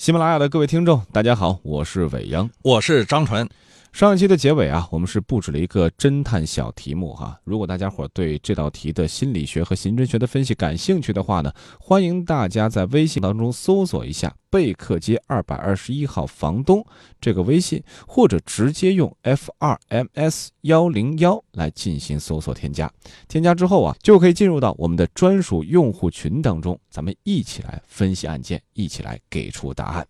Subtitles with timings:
[0.00, 3.46] 喜马拉雅的各位听众，大家好，我是伟阳，我是张纯。
[3.92, 7.38] 上一期的结尾啊，我们是布置了一个侦探小题目哈。
[7.44, 16.86] 如果大家伙对这道题的心理学和刑侦学的分析感兴趣的话呢，欢迎大家在微信当中搜索一下“贝克街二百二十一号房东”
[17.20, 22.90] 这个微信，或者直接用 F R M S 幺零幺来进行搜索添加。
[23.28, 30.06] 添加之后啊，就可以进入到我们的专属用户群当中，咱们一起来分析案件，一起来给出答案。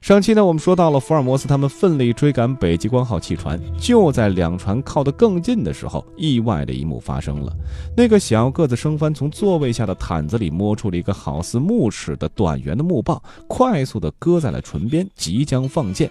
[0.00, 7.52] 上期呢，我们说到了福尔摩斯他们奋力追赶北极光号汽船，就在两船靠得更近的时候，意外的一幕发生了。
[7.94, 16.10] 那个小个子生帆从座位下的毯子里摸出了一个好似木尺的短圆的木棒，快速的搁在了唇边，即将放箭。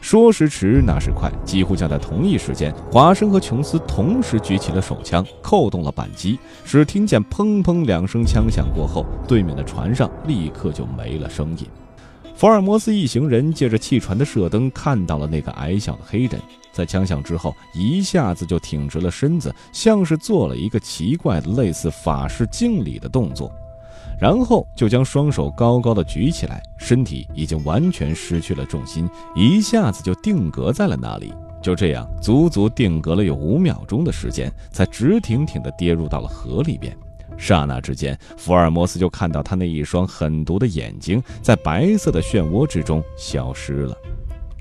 [0.00, 6.36] 说时迟，那时快，几乎就在同一时间，华生和琼斯同时举起了手枪，扣动了扳机。
[6.64, 11.64] 只听见砰砰两声枪响过后，对面的船上立刻就没了声音。
[12.38, 23.50] 福尔摩斯一行人借着汽船的射灯看到了那个矮小的黑人，在枪响之后一下子就挺直了身子，像是做了一个奇怪的类似法式敬礼的动作，
[24.20, 31.34] 然后就将双手高高的举起来，身体已经完全失去了重心，一下子就定格在了那里。
[31.60, 36.96] 就这样，足足定格了有五秒钟的时间，才直挺挺地跌入到了河里边。
[37.36, 43.96] 刹那之间，福尔摩斯就看到他那一双狠毒的眼睛在白色的漩涡之中消失了。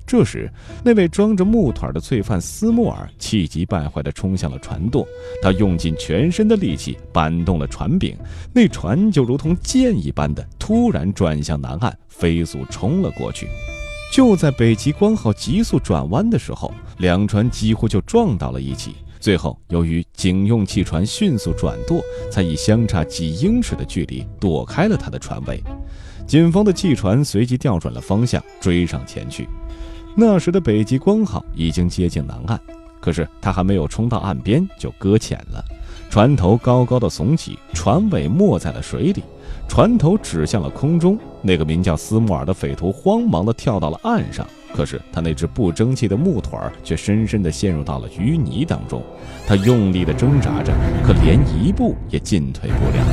[0.05, 0.49] 这时，
[0.85, 5.05] 那位装着木腿的罪犯斯莫尔气急败坏地冲向了船舵，
[5.41, 8.15] 他用尽全身的力气扳动了船柄，
[8.53, 13.49] 那船就如同箭一般的突然转向南岸，飞速冲了过去。
[14.13, 18.95] 就在北极光号急速转弯的时候，两船几乎就撞到了一起。
[19.27, 25.61] 最后，由于警用汽船迅速转舵，才以相差几英尺的距离躲开了他的船尾。
[26.25, 29.45] 警方的汽船随即调转了方向，追上前去。
[30.15, 32.57] 那时的北极光号已经接近南岸，
[33.01, 35.61] 可是它还没有冲到岸边就搁浅了。
[36.09, 39.21] 船头高高的耸起，船尾没在了水里，
[39.67, 41.19] 船头指向了空中。
[41.41, 44.47] 那个名叫斯莫尔的匪徒慌忙地跳到了岸上。
[44.73, 49.01] 可是他那只不争气的木腿儿却深深地陷入到了淤泥当中，
[49.47, 50.71] 他用力地挣扎着，
[51.03, 53.03] 可连一步也进退不了。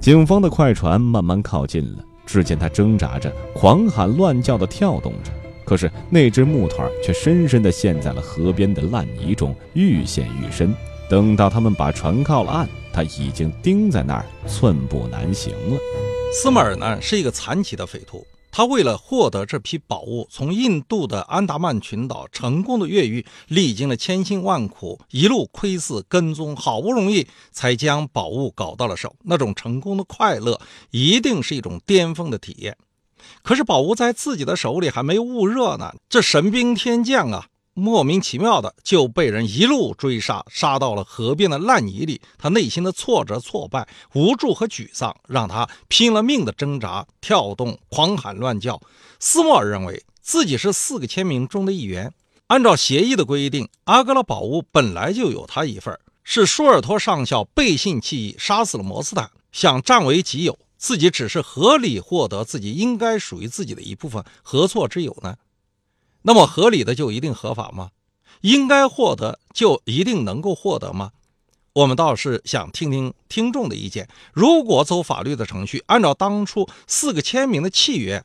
[0.00, 5.30] 警方的快船慢慢靠近了，只见他挣扎着，狂喊乱叫地跳动着，
[5.64, 10.74] 可是那只木腿儿却深深地陷在了河边的烂泥中，愈陷愈深。
[11.08, 15.78] 等到他们把船靠了岸，他已经钉在那儿，寸步难行了。
[16.34, 18.26] 斯莫尔呢，是一个残疾的匪徒。
[18.52, 29.16] 他为了获得这批宝物，从印度的安达曼群岛成功的越狱，历经了千辛万苦，一路窥伺跟踪，好不容易才将宝物搞到了手。
[29.22, 32.76] 那种成功的快乐，一定是一种巅峰的体验。
[33.42, 37.46] 可是宝物在自己的手里还没捂热呢，这神兵天降啊！
[37.74, 42.20] 莫名其妙的就被人一路追杀，杀到了河边的烂泥里。
[42.36, 48.80] 他内心的挫折、挫败、无助和沮丧，让他拼了命的挣扎、跳动、狂喊乱叫。
[49.18, 52.12] 斯莫尔认为自己是四个签名中的一员。
[52.48, 60.58] 按照协议的规定，阿格拉宝物本来就有他一份是舒尔托上校背信弃义，杀死了摩斯坦，想占为己有。
[60.76, 65.36] 自己只是合理获得自己应该属于自己的一部分，何错之有呢？
[66.22, 67.90] 那么合理的就一定合法吗？
[68.40, 71.12] 应该获得就一定能够获得吗？
[71.74, 74.08] 我们倒是想听听听众的意见。
[74.32, 78.24] 如果走法律的程序，按照当初四个签名的契约，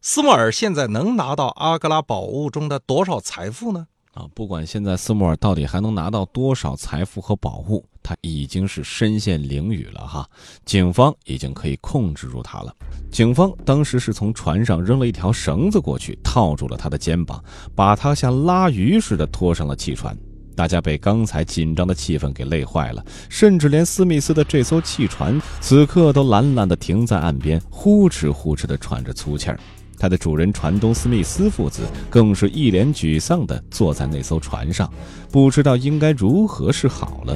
[0.00, 3.86] 斯莫尔现在能拿到阿格拉宝物中的多少财富呢？
[4.14, 10.28] 啊，不管现在斯莫尔到底还能拿到多少财富和宝物，他已经是身陷囹圄了哈。
[10.64, 12.74] 警方已经可以控制住他了。
[13.10, 17.42] 警方当时是从船上扔了一条绳子过去，套住了他的肩膀，
[17.74, 20.16] 把他像拉鱼似的拖上了汽船。
[20.54, 29.58] 大家被刚才紧张的气氛给累坏了，甚至连斯密斯的这艘汽船此刻都懒懒地停在岸边，呼哧呼哧地喘着粗气儿。
[29.98, 34.92] 他的主人船东斯密斯父子更是一脸沮丧地坐在那艘船上，
[35.30, 37.34] 不知道应该如何是好了。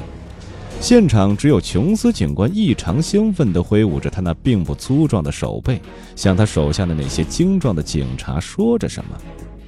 [0.81, 5.81] 现场只有琼斯警官异常兴奋地挥舞着他那并不粗壮的手背，
[6.15, 9.11] 向他手下的那些精壮的警察说着什么。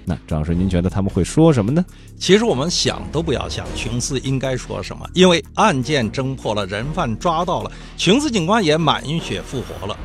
[0.05, 1.84] 那张师，您觉得他们会说什么呢？
[2.19, 9.96] 其实我们想都不要想，琼斯应该说什么，因为案件侦破了，人犯抓到了，琼斯警官也满血复活了。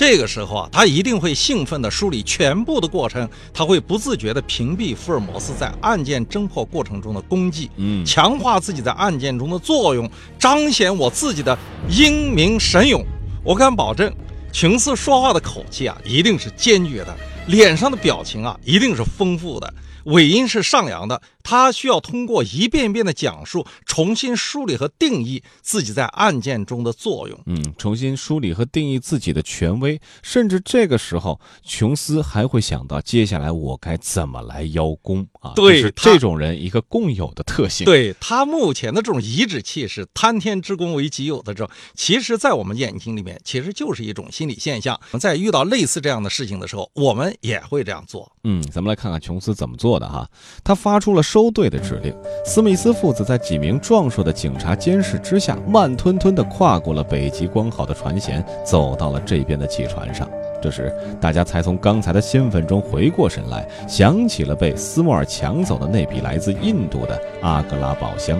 [0.00, 11.58] 这个时候啊，他一定会兴奋地梳理全部的过程，他会不自觉地屏蔽福尔摩斯在案件侦破过程中的功绩，嗯，强化自己在案件中的作用，彰显我自己的
[11.90, 13.04] 英明神勇。
[13.44, 14.10] 我敢保证，
[14.50, 17.14] 琼斯说话的口气啊，一定是坚决的，
[17.48, 19.70] 脸上的表情啊，一定是丰富的。
[20.04, 27.38] 尾音是上扬的，他需要通过一遍遍的讲述，重新梳理和定义自己在案件中的作用。
[27.44, 35.52] 嗯，重新梳理和定义自己的权威，甚至这个时候，琼斯还会想到接下来我该怎么来邀功啊？
[35.54, 37.84] 对，是这种人一个共有的特性。
[37.84, 44.98] 对他目前的这种颐指气使、贪天之功为己有的这种，其实，在我们眼睛里面，其实就是一种心理现象。
[45.20, 48.30] 在遇到类似这样的事情的时候，我们也会这样做。
[48.44, 49.90] 嗯，咱们来看看琼斯怎么做。
[49.90, 50.30] 做的哈，
[50.62, 52.12] 他发出了收队的指令。
[52.44, 60.28] 斯密斯父子在几名壮硕的警察监视之下，慢吞吞地跨过了北极光号的船舷，走到了这边的汽船上。
[60.60, 68.36] 这时，大家才从刚才的兴奋中回过神来，想起了被斯莫尔抢走的那笔来自印度的阿格拉宝箱。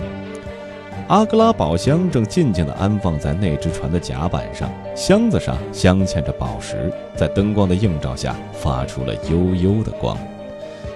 [1.07, 10.19] 阿格拉宝箱正静静地安放在那只船的甲板上，箱子上镶嵌着宝石，在灯光的映照下发出了幽幽的光。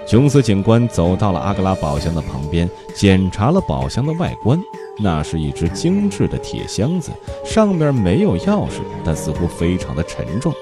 [0.07, 4.59] 琼斯警官走到了阿格拉宝箱的旁边，检查了宝箱的外观。
[4.99, 7.11] 那是一只精致的铁箱子，
[7.43, 10.53] 上面没有钥匙，但似乎非常的沉重。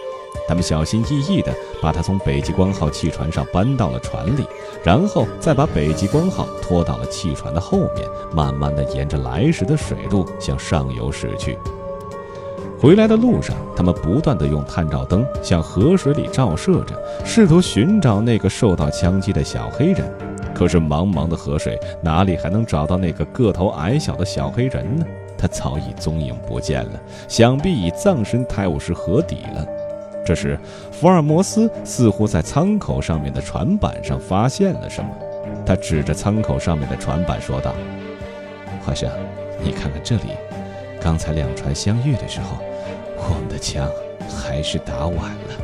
[0.48, 4.46] 他们小心翼翼地把它从北极光号汽船上搬到了船里，
[4.84, 11.58] 然后再把北极光号拖到了汽船的后面，慢慢地沿着来时的水路向上游驶去。
[12.84, 20.06] 回来的路上，他们不断地用探照灯向河水里照射着，试图寻找那个受到枪击的小黑人。
[20.54, 25.06] 可是茫茫的河水哪里还能找到那个个头矮小的小黑人呢？
[25.38, 26.92] 他早已踪影不见了，
[27.30, 29.66] 想必已葬身泰晤士河底了。
[30.26, 30.60] 这时，
[30.92, 35.10] 福尔摩斯似乎在舱口上面的船板上发现了什么，
[35.66, 37.74] 他指着舱口上面的船板说道
[38.86, 39.10] ：“华生，
[39.64, 40.24] 你看看这里，
[41.04, 42.58] 刚才两船相遇的时候。”
[43.26, 43.90] 我们的枪
[44.28, 45.56] 还是打晚了。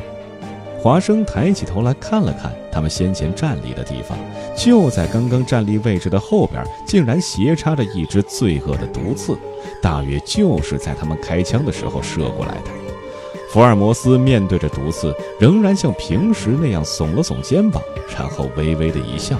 [0.80, 4.16] 华生抬起头来看了看他们先前站立的地方，
[4.56, 9.36] 就在刚刚站立位置的后边，竟然斜插着一只罪恶的毒刺，
[9.82, 12.70] 大约就是在他们开枪的时候射过来的。
[13.52, 17.82] 福尔摩斯面对着毒刺，仍然像平时那样耸了耸肩膀，
[18.16, 19.36] 然后微微的一笑。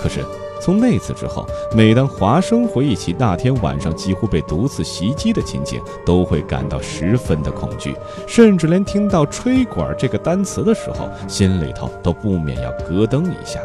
[0.00, 0.24] 可是。
[0.60, 7.94] 从那次之后，每当华生回忆起那天晚上几乎被毒刺袭击的情景，都会感到十分的恐惧，
[8.26, 13.60] 甚至连听到“吹管”这个单词的时候，心里头都不免要咯噔一下。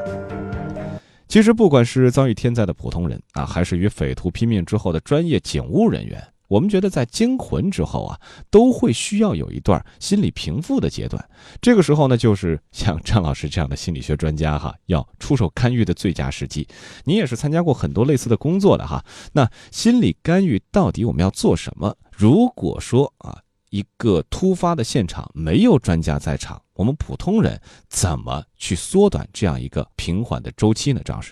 [1.28, 6.22] 其实，不管是遭遇天灾的普通人啊，还是与匪徒拼命之后的专业警务人员。
[6.52, 8.20] 我们觉得，在惊魂之后啊，
[8.50, 11.30] 都会需要有一段心理平复的阶段。
[11.62, 16.68] 这个时候呢，就是像张老师这样的心理学专家哈，要出手干预的最佳时机。
[17.06, 19.02] 你也是参加过很多类似的工作的哈。
[19.32, 21.96] 那心理干预到底我们要做什么？
[22.12, 23.40] 如果说啊，
[23.70, 31.00] 一个突发的现场没有专家在场，我们普通人怎么去缩短这样一个平缓的周期呢？
[31.06, 31.32] 张老师，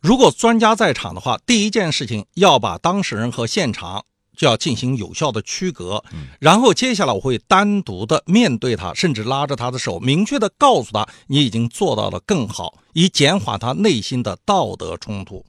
[0.00, 4.04] 如果专家在场的话，第一件事情要把当事人和现场。
[4.40, 6.02] 就要进行有效的区隔，
[6.38, 15.44] 然后接下来我会单独的面对他，甚至拉着他的手，明确的告诉他你已经做到了更好，以减缓他内心的道德冲突。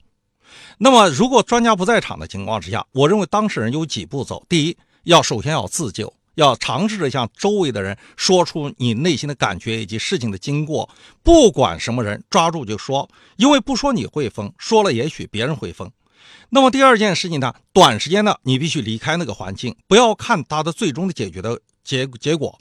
[0.76, 10.86] 那么，如果专家不在场的情况之下，我认为当事人有几步走：第一，要首先要自救，要尝试着向周围的人说出你内心的感觉以及事情的经过，
[11.22, 15.90] 不管什么人，抓住就说，因为不说你会疯，说了也许别人会疯。
[16.50, 17.54] 那么第二件事情呢？
[17.72, 22.58] 短时间呢，你必须离开那个环境，不要看它的最终的解决的结结果。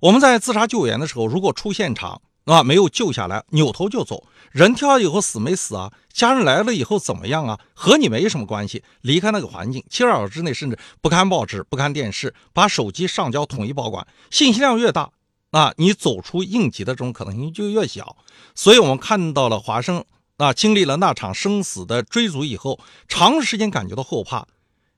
[0.00, 5.90] 我们在自杀救援的时候，如果出现场啊没有救下来，扭头就走，人跳下以后死没死啊？
[6.12, 7.58] 家人来了以后怎么样啊？
[7.72, 15.10] 和你没什么关系，离开那个环境，七十二小时之内甚至不看报纸、不看电视，把手机上交统一保管，信息量越大，
[15.52, 18.16] 啊，你走出应急的这种可能性就越小。
[18.54, 20.04] 所以我们看到了华生。
[20.40, 24.46] 那经历了那场生死的追逐以后，长时间感觉到后怕。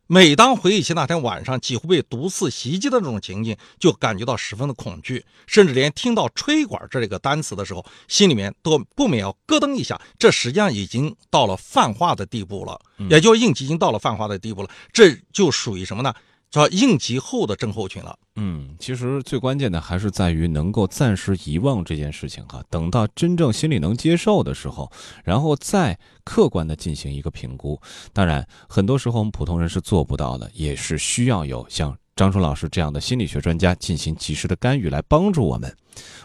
[0.06, 10.00] 每当回忆起那天晚上几乎被毒刺袭击的这种情景，就感觉到十分的恐惧，甚至连听到“吹管”这个单词的时候，心里面都不免要咯噔一下。
[10.16, 12.80] 这实际上已经到了泛化的地步了，
[13.10, 14.70] 也就应急已经到了泛化的地步了。
[14.92, 16.14] 这就属于什么呢？
[16.52, 18.16] 叫应急后的症候群了。
[18.36, 24.90] 嗯，其实最关键的还是在于能够暂时遗忘这件事情哈，等到真正心里能接受的时候，
[25.24, 27.80] 然后再客观的进行一个评估。
[28.12, 31.96] 当然，很多时候我们普通人是做不到的，也是需要有像。
[32.14, 35.74] 张春老师这样的心理学专家进行及时的干预来帮助我们。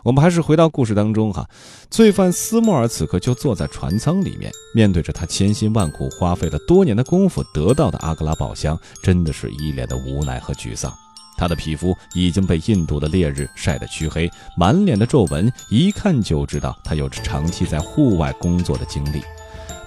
[0.04, 1.50] 我们还是回到故事当中哈，
[1.90, 10.94] 罪犯斯莫尔此刻就坐在船舱里面，面对着他千辛万苦花费了多年的功夫得到的阿格拉宝箱，真的是一脸的无奈和沮丧。
[11.38, 19.22] 他的皮肤已经被印度的烈日晒得黢黑，满脸的皱纹，一看就知道他有着长期在户外工作的经历。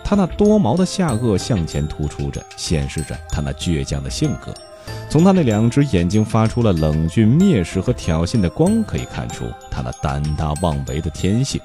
[0.02, 4.54] 他那多毛的下颚向前突出着，显示着他那倔强的性格。
[5.08, 11.60] 从他那两只眼睛发出了冷峻、蔑视和挑衅的光，可以看出他那胆大妄为的天性。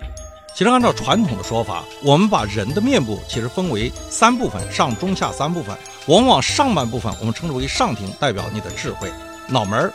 [0.53, 5.75] 其实，按照传统的说法，我们把人的面部其实分为三部分：上、中、下三部分。
[6.07, 9.11] 往往上半部分我们称之为上庭，代表你的智慧、
[9.49, 9.89] 脑门儿；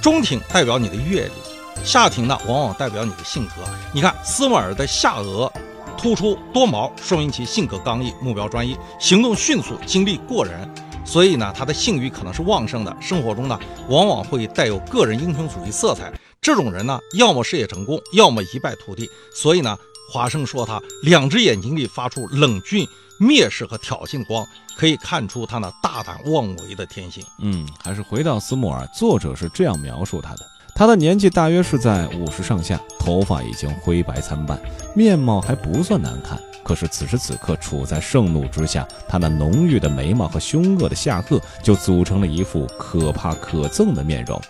[0.00, 3.54] 中庭代表你的阅历，下庭呢往往代表你的性格。
[3.92, 5.50] 你看，斯莫尔的下颚
[5.98, 10.68] 突出多毛，说明其性格刚毅、目标专一、行动迅速、精力过人。
[11.04, 12.96] 所以呢，他的性欲可能是旺盛的。
[13.00, 13.58] 生活中呢，
[13.88, 16.12] 往往会带有个人英雄主义色彩。
[16.40, 19.08] 这种人呢，要么事业成功，要么一败涂地。
[19.34, 19.78] 所以呢，
[20.10, 22.86] 华生说他两只眼睛里发出冷峻。
[23.20, 24.44] 蔑视和挑衅光，
[24.76, 27.22] 可以看出他那大胆妄为的天性。
[27.38, 30.40] 嗯，还是回到斯莫尔，作者是这样描述他的：
[30.74, 34.60] 他的年纪大约是在五十上下，头发已经灰白参半，
[34.96, 36.36] 面貌还不算难看。
[36.64, 44.40] 可是此时此刻处在盛怒之下，他那浓郁的眉毛和凶恶的下颚就组成了一副可怕可憎的面容。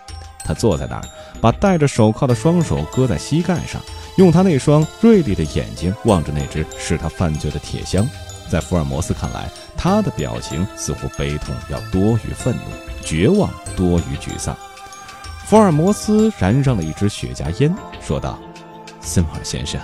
[0.44, 1.02] 他坐在那儿，
[1.40, 3.80] 把戴着手铐的双手搁在膝盖上，
[4.16, 8.08] 用他那双锐利的眼睛望着那只使他犯罪的铁箱。
[8.48, 12.62] 在福尔摩斯看来，他的表情似乎悲痛要多于愤怒，
[13.02, 14.54] 绝望多于沮丧。
[15.46, 18.38] 福尔摩斯燃上了一支雪茄烟，说道
[19.00, 19.80] ：“斯莫尔先生，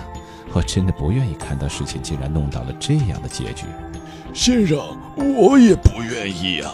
[0.53, 3.65] 我真的不愿意看到事情竟然弄到了这样的结局。
[4.33, 4.79] 先生，
[5.17, 6.71] 我也不愿意呀，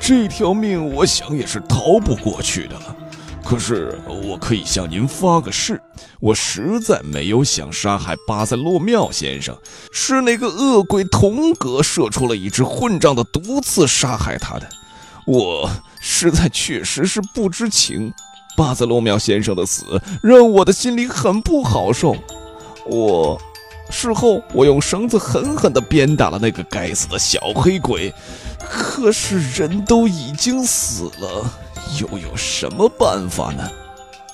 [0.00, 2.96] 这条命我想也是逃不过去的了。”
[3.44, 5.80] 可是我可以向您发个誓，
[6.20, 9.56] 我实在没有想杀害巴塞洛缪先生，
[9.92, 14.68] 是那个恶鬼童格射出了一支混账的毒刺杀害他的。
[15.26, 15.68] 我
[16.00, 18.12] 实在确实是不知情，
[18.56, 22.14] 巴塞洛缪先生的死让我的心里很不好受。
[22.86, 23.40] 我
[23.90, 28.12] 事后我用绳子狠狠地鞭打了那个该死的小黑鬼，
[28.58, 31.50] 可是人都已经死了。
[32.00, 33.68] 又有什么办法呢？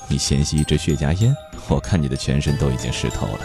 [0.07, 1.37] 你先吸一支雪茄烟，
[1.67, 3.41] 我看你的全身都已经湿透了。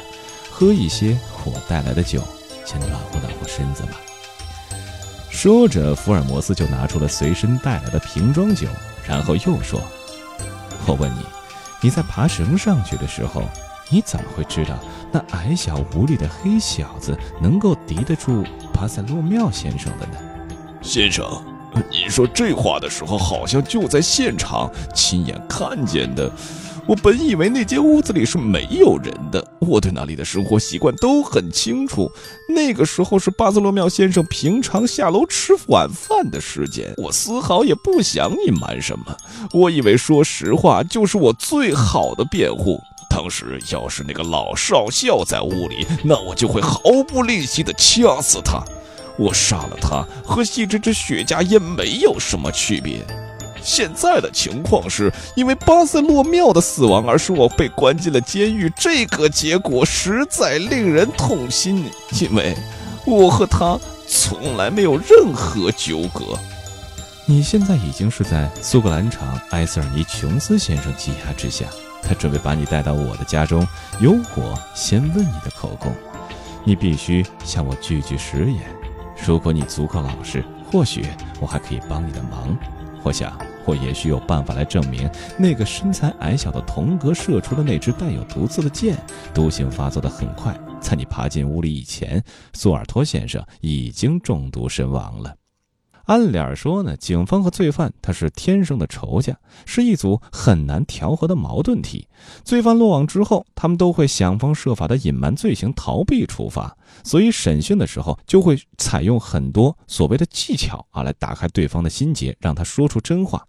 [0.52, 2.22] 喝一些我带来的酒，
[2.64, 4.00] 先暖和暖和身子吧。
[5.32, 8.68] 说着，福尔摩斯就拿出了随身带来的瓶装酒，
[9.08, 9.82] 然后又说
[10.86, 11.26] ：“我问你，
[11.82, 13.42] 你在爬绳上去的时候，
[13.90, 14.80] 你怎么会知道
[15.12, 20.18] 那矮小无力的黑小子能够敌得住巴塞洛缪先生的呢？”
[20.82, 21.26] 先生。
[21.90, 26.32] 你说这话的时候，好像就在现场亲眼看见的。
[26.86, 32.12] 我本以为那间屋子里是没有人的，我对那里的生活习惯都很清楚。
[32.48, 39.18] 那个时候是巴塞罗缪先生平常下楼吃晚饭的时间，我丝毫也不想隐瞒什么。
[39.52, 42.80] 我以为说实话就是我最好的辩护。
[43.16, 48.64] 当时要是那个老少校在屋里，那我就会毫不吝惜地掐死他。
[49.20, 53.06] 我杀了他，和吸这支雪茄烟没有什么区别。
[53.62, 61.86] 现在的情况是因为巴塞洛缪的死亡而使我被关进了监狱，这个结果实在令人痛心。
[62.20, 62.58] 因为
[63.06, 66.38] 我和他从来没有任何纠葛。
[67.26, 71.68] 你现在已经是在苏格兰场埃瑟尔尼琼斯先生羁押之下，
[72.06, 73.66] 他准备把你带到我的家中，
[74.00, 75.94] 由我先问你的口供。
[76.66, 78.62] 你必须向我句句实言。
[79.26, 81.06] 如果你足够老实，或许
[81.40, 82.58] 我还可以帮你的忙。
[83.04, 88.98] 我想，我也许有办法来证明，那个身材矮小的童格射出的那支带有毒刺的箭，
[89.34, 95.36] 毒性发作的很快，在你爬进屋里以前，苏尔托先生已经中毒身亡了。
[96.06, 102.08] 按理儿说呢，警方和罪犯他是天生的仇家，是一组很难调和的矛盾体。
[102.44, 106.76] 罪犯落网之后，他们都会想方设法的隐瞒罪行，逃避处罚。
[107.04, 113.42] 所以审讯的时候，就会采用很多所谓的技巧啊，来打开对方的心结，让他说出真话。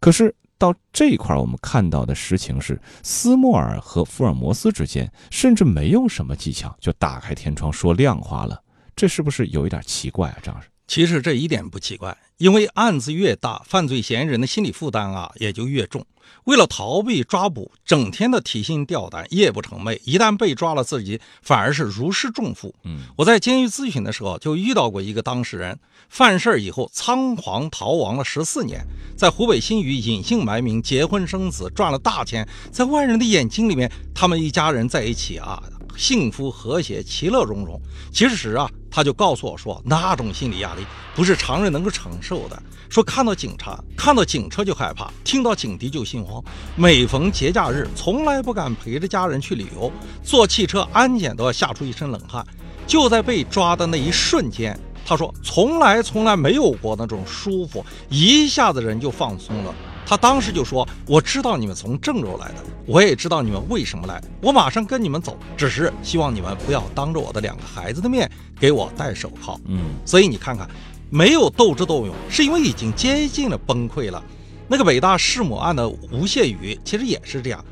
[0.00, 8.60] 可是到这一块，我们看到的实情是，斯莫尔和福尔摩斯之间甚至没有什么技巧，就打开天窗说亮话了。
[8.96, 10.68] 这是不是有一点奇怪啊，张老师？
[10.94, 16.06] 其实这一点不奇怪，因为案子越大，犯罪嫌疑人的心理负担啊也就越重。
[16.44, 19.98] 为了逃避抓捕，整天的提心吊胆，夜不成寐。
[20.04, 22.72] 一旦被抓了，自己反而是如释重负。
[22.84, 25.76] 嗯，我在监狱咨询的时候就遇到过一个当事人，
[26.08, 28.86] 犯事儿以后仓皇逃亡了十四年，
[29.16, 32.48] 在湖北新余隐姓埋名，结婚生子，赚了大钱。
[32.70, 35.60] 在外人的眼睛里面，他们一家人在一起啊，
[35.96, 37.80] 幸福和谐，其乐融融。
[38.12, 38.70] 其实啊。
[38.96, 40.86] 他就告诉我说，那种心理压力
[41.16, 42.62] 不是常人能够承受的。
[42.88, 46.40] 说看到警察，看到警车就害怕，听到警笛就心慌。
[46.76, 49.90] 每逢节假日，从来不敢陪着家人去旅游，
[50.22, 52.46] 坐汽车安检都要吓出一身冷汗。
[52.86, 59.74] 就在被抓的那一瞬间，他说从来从来没有过那种舒服，一下子人就放松了。
[60.06, 62.56] 他当时就说：“我知道你们从郑州来的，
[62.86, 68.30] 我也知道你们为什么来，我马上跟你们走，只是希望你们不要当着我的两个孩子的面
[68.60, 70.68] 给我戴手铐。”嗯，所以你看看，
[71.08, 74.22] 没有斗智斗勇，是因为已经接近了崩溃了。
[74.68, 77.64] 那个北大弑母案的吴谢宇其实也是这样，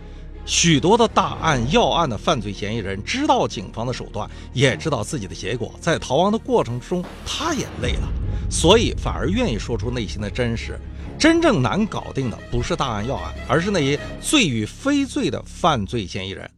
[0.44, 8.08] 许多的大案要案的犯罪嫌疑人知道警方的手段，也知道自己的结果，在逃亡的过程中他也累了，
[8.50, 10.78] 所以反而愿意说出内心的真实。
[11.22, 16.50] 真正难搞定的不是大案要案，而是那些罪与非罪的犯罪嫌疑人。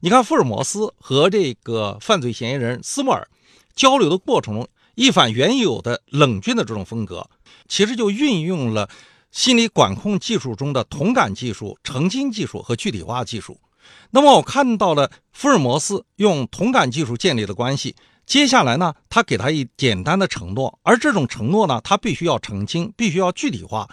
[0.00, 3.28] 你看，福尔摩斯和这个犯罪嫌疑人斯莫尔
[3.76, 7.30] 交流的过程中，一反原有的冷峻的这种风格，
[7.68, 8.90] 其实就运用了
[9.30, 13.56] 心理管控技术中的同感技术、澄清技术和具体化技术。
[14.10, 17.96] 那么，我看到了福尔摩斯用同感技术建立的关系。
[18.24, 23.88] 接下来呢，他给他一简单的承诺，而这种承诺呢，他必须要澄清，必须要具体化，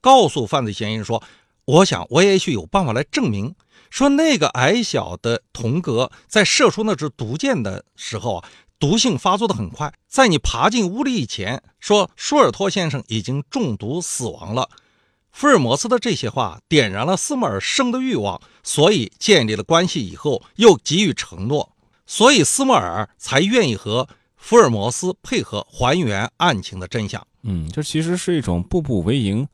[0.00, 1.22] 告诉犯罪嫌疑人说
[1.66, 3.54] ：“我想，我也许有办法来证明，
[3.90, 14.68] 说那个矮小的童格在射出那支毒箭的时候啊，毒性发作的很快，在你爬进屋里以前，说舒尔托先生已经中毒死亡了。”
[15.32, 21.72] 福尔摩斯的这些话点燃了斯莫尔生的欲望，所以建立了关系以后，又给予承诺。
[22.06, 27.26] 所以斯莫尔才愿意和福尔摩斯配合还原案情的真相。
[27.42, 29.48] 嗯，这其实是一种步步为营，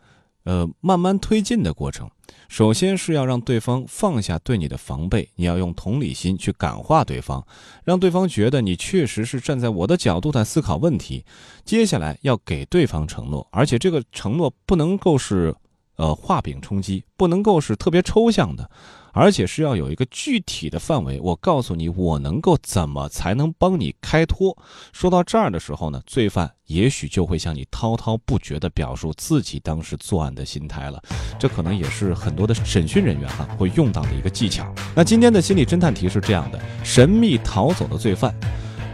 [0.45, 2.11] 呃，慢慢推进的过程。
[2.49, 7.47] 首先是要让对方放下对你的防备，你要用同理心去感化对方，
[7.85, 11.25] 让对方觉得你确实是站在我的角度在思考问题。
[11.65, 15.55] 接下来要给对方承诺，而且这个承诺不能够是，
[15.99, 18.69] 呃，画饼充饥，不能够是特别抽象的。
[19.12, 24.57] 而且是要有一个具体的范围，我告诉你，我能够怎么才能帮你开脱。
[24.93, 31.03] 说到这儿的时候呢，罪犯也许就会向你滔滔不绝地表述自己当时作案的心态了。
[31.37, 34.73] 这可能也是很多的审讯人员哈会用到的一个技巧。
[34.94, 38.33] 那今天的心理侦探题是这样的：神秘逃走的罪犯。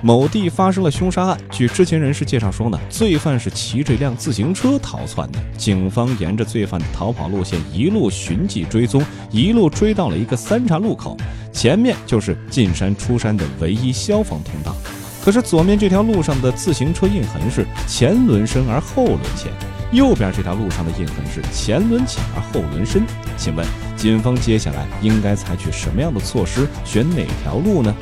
[0.04, 1.40] 某地发生了凶杀案。
[1.50, 5.38] 据知情人士介绍说呢，罪犯是骑着一辆自行车逃窜的。
[5.56, 11.16] 警方沿着罪犯的逃跑路线一路寻迹追踪，一路追到了一个三岔路口，
[11.54, 14.76] 前面就是进山出山的唯一消防通道。
[15.24, 19.50] 可是左面这条路上的自行车印痕是前轮深而后轮浅，
[19.90, 23.02] 右边这条路上的印痕是前轮浅而后轮深。
[23.38, 27.94] 请问警方接下来应该采取什么样的措施，选哪条路呢？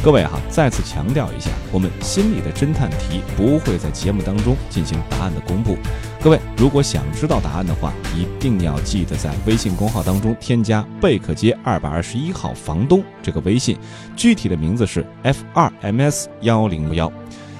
[0.00, 5.76] 各位哈，再次强调一下，我们心里的侦探题不会在节目当中进行答案的公布。
[6.22, 13.76] 各位如果想知道答案的话，一定要记得在微信公号当中添加“贝克街二百二十一号房东”这个微信，
[14.16, 17.12] 具体的名字是 F 二 M S 幺零幺。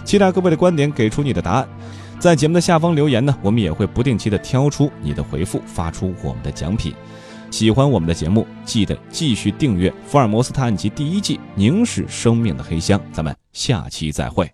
[0.05, 1.69] 期待各位的观点，给出你的答案。
[2.21, 6.95] 在节目的下方留言呢，我们也会不定期的挑出你的回复，发出我们的奖品。
[7.51, 12.99] 喜欢我们的节目，记得继续订阅《福尔摩斯探案集》第一季《凝视生命的黑箱》。
[13.13, 14.51] 咱们下期再会。